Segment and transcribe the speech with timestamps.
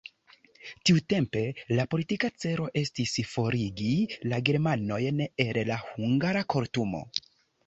[0.89, 1.43] Tiutempe
[1.79, 3.91] la politika celo estis forigi
[4.33, 7.05] la germanojn el la hungara kortumo.